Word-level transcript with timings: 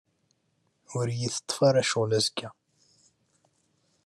Ur 0.97 1.05
y-iteṭṭef 1.09 1.59
ara 1.67 1.87
ccɣel 1.87 2.11
azekka. 2.17 2.49